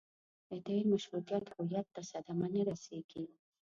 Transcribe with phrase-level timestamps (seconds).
[0.49, 3.23] د تېر مشروطیت هویت ته صدمه نه رسېږي.